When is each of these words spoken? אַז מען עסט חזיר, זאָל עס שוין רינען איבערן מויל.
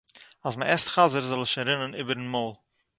אַז 0.47 0.53
מען 0.59 0.69
עסט 0.73 0.87
חזיר, 0.93 1.23
זאָל 1.29 1.43
עס 1.45 1.51
שוין 1.53 1.67
רינען 1.69 1.91
איבערן 1.99 2.27
מויל. 2.33 2.53